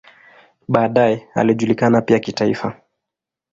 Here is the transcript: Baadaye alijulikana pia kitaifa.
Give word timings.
Baadaye 0.67 1.27
alijulikana 1.35 2.01
pia 2.01 2.19
kitaifa. 2.19 2.81